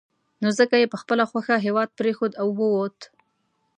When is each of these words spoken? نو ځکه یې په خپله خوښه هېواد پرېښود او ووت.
نو 0.41 0.47
ځکه 0.59 0.75
یې 0.81 0.91
په 0.93 0.97
خپله 1.01 1.23
خوښه 1.29 1.55
هېواد 1.65 1.89
پرېښود 1.99 2.33
او 2.41 2.47
ووت. 2.59 2.99